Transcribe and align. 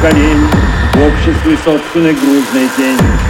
колени 0.00 0.48
В 0.94 1.02
обществе 1.02 1.56
собственной 1.64 2.14
грузной 2.14 2.68
тени 2.76 3.27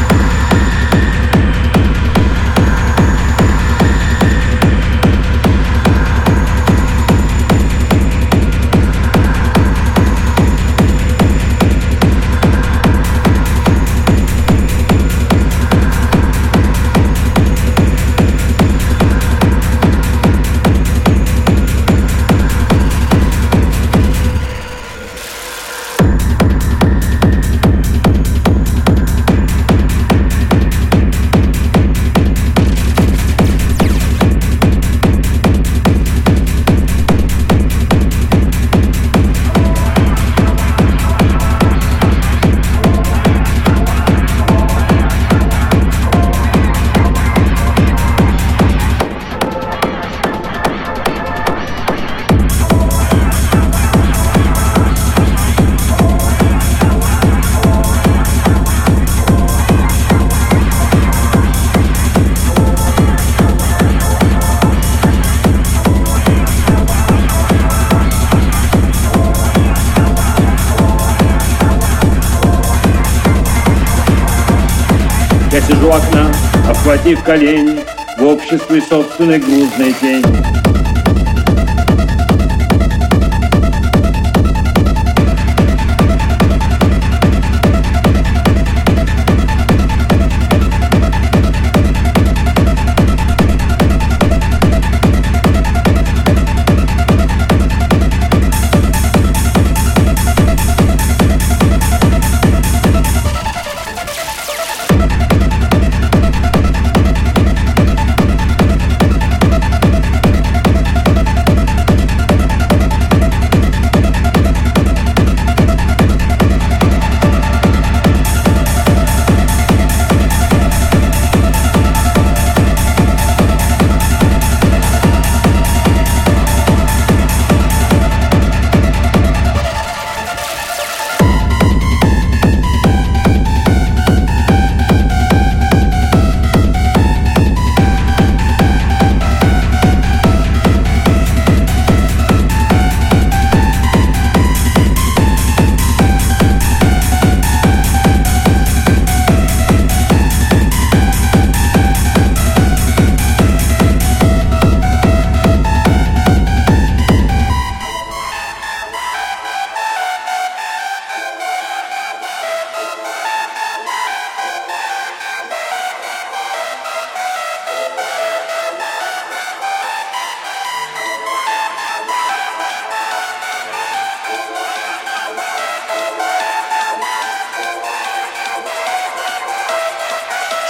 обхватив 77.08 77.24
колени 77.24 77.80
В 78.18 78.24
обществе 78.24 78.82
собственной 78.82 79.38
грузной 79.38 79.94
тени 80.00 80.47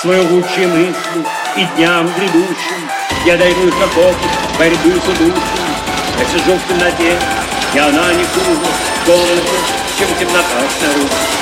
свою 0.08 0.22
лучшие 0.22 0.66
мысли 0.68 1.26
и 1.54 1.64
дням 1.76 2.10
грядущим. 2.16 2.88
Я 3.26 3.36
дарю 3.36 3.68
опыт 3.94 4.30
борьбы 4.58 4.98
с 4.98 5.06
удушьем 5.06 5.34
Я 6.18 6.24
сижу 6.24 6.56
в 6.56 6.66
темноте, 6.66 7.18
и 7.74 7.78
она 7.78 8.14
не 8.14 8.24
хуже 8.24 8.56
в 9.04 9.98
чем 9.98 10.08
темнота 10.18 10.62
снаружи 10.78 11.37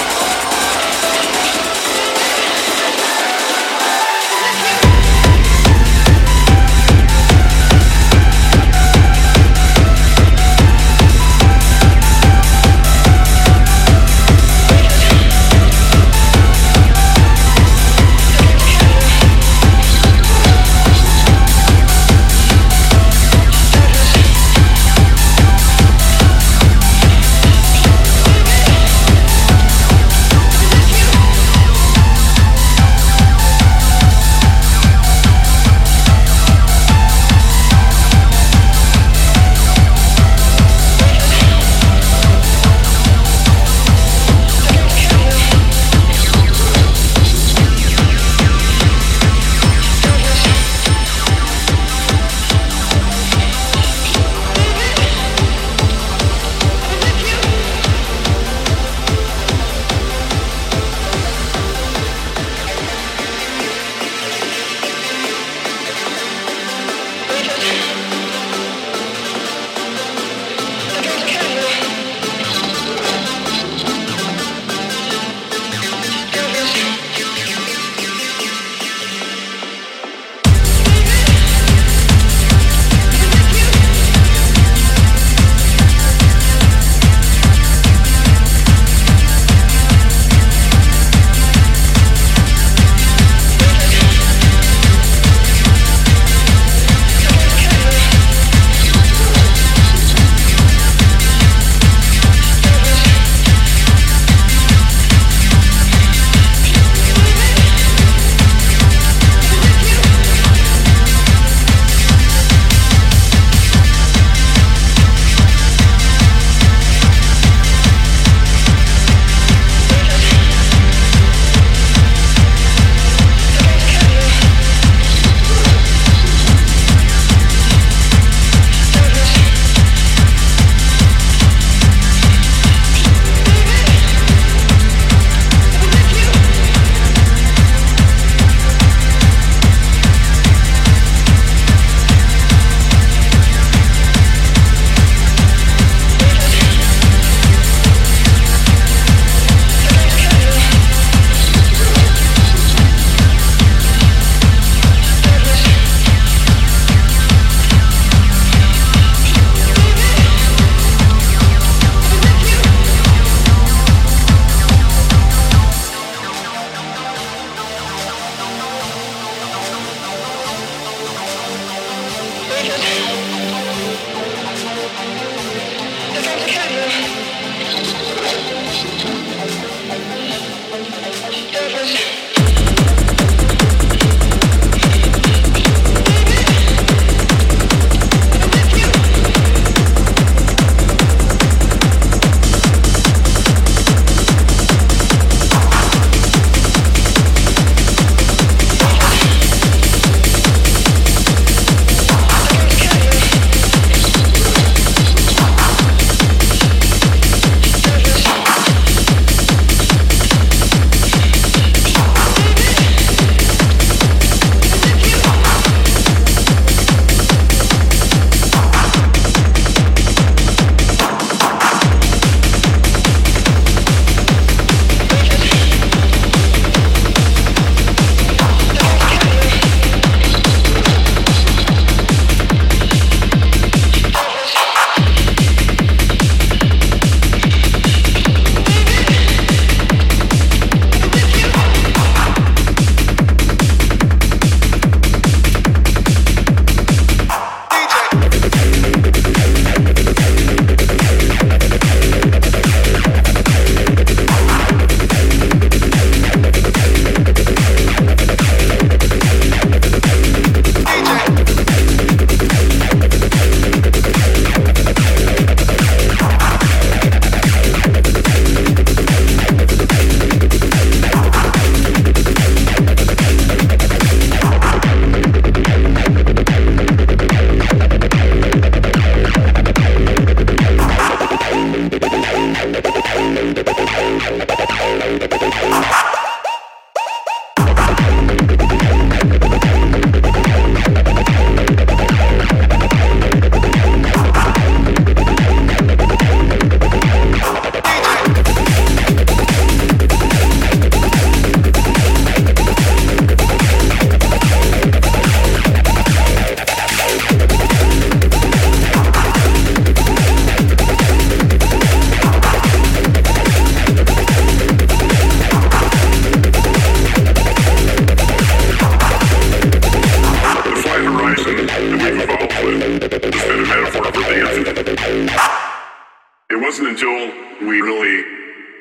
until 327.06 327.66
we 327.66 327.80
really 327.80 328.24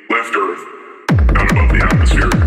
left 0.10 0.36
Earth, 0.36 0.66
got 1.34 1.52
above 1.52 1.70
the 1.70 1.88
atmosphere. 1.92 2.45